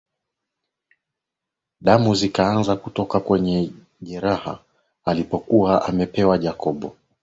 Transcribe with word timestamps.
Damu 1.81 2.15
zikaanza 2.15 2.75
kutoka 2.75 3.19
kwenye 3.19 3.71
jeraha 4.01 4.59
alilokua 5.05 5.85
amepewa 5.85 6.37
Jacob 6.37 6.91